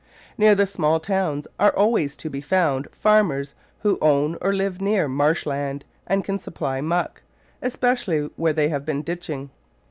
Near 0.35 0.55
the 0.55 0.65
small 0.65 0.99
towns 0.99 1.45
are 1.59 1.75
always 1.75 2.17
to 2.17 2.29
be 2.31 2.41
found 2.41 2.87
farmers 2.91 3.53
who 3.81 3.99
own 4.01 4.35
or 4.41 4.51
live 4.51 4.81
near 4.81 5.07
marsh 5.07 5.45
land, 5.45 5.85
and 6.07 6.23
can 6.25 6.39
supply 6.39 6.81
muck, 6.81 7.21
especially 7.61 8.27
where 8.35 8.51
they 8.53 8.69
have 8.69 8.83
been 8.83 9.03
ditching. 9.03 9.51